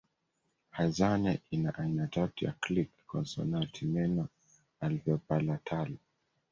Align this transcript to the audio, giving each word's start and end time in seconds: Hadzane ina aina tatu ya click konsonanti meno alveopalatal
Hadzane 0.71 1.41
ina 1.51 1.75
aina 1.75 2.07
tatu 2.07 2.45
ya 2.45 2.51
click 2.51 2.91
konsonanti 3.07 3.81
meno 3.93 4.23
alveopalatal 4.83 5.91